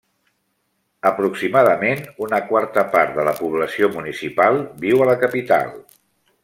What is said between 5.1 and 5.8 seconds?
la capital.